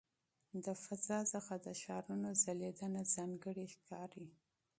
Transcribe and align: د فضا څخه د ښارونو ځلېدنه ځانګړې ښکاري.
د 0.63 0.67
فضا 0.83 1.19
څخه 1.33 1.53
د 1.65 1.67
ښارونو 1.81 2.29
ځلېدنه 2.43 3.01
ځانګړې 3.13 3.65
ښکاري. 3.73 4.27